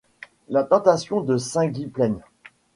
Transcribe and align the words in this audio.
La 0.49 0.63
tentation 0.63 1.21
de 1.21 1.37
saint 1.37 1.67
Gwynplaine 1.67 2.21